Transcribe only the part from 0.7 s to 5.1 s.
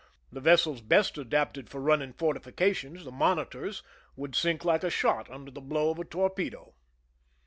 best adapted for running fortifications, the monitors, would sink like a